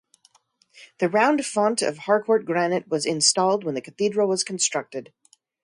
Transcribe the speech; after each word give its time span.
The 0.97 1.09
round 1.09 1.45
font 1.45 1.83
of 1.83 1.99
Harcourt 1.99 2.43
granite 2.43 2.87
was 2.87 3.05
installed 3.05 3.63
when 3.63 3.75
the 3.75 3.81
cathedral 3.81 4.27
was 4.27 4.43
constructed. 4.43 5.13